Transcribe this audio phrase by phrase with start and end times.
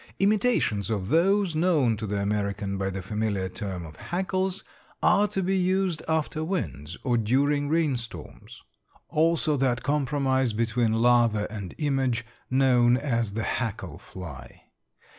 [0.17, 4.63] Imitations of those known to the American by the familiar term of hackles
[5.03, 8.63] are to be used after winds or during rain storms;
[9.09, 14.63] also that compromise between larvae and image known as the hackle fly.